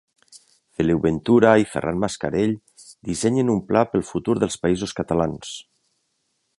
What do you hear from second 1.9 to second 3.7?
Mascarell dissenyen un